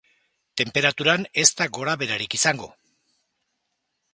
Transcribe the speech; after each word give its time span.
Tenperaturan 0.61 1.27
ez 1.43 1.45
da 1.59 1.67
gorabeherarik 1.79 2.39
izango. 2.39 2.71